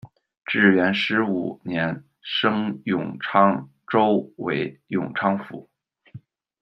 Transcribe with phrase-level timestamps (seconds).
[0.47, 5.69] 至元十五年升永昌州为永昌府。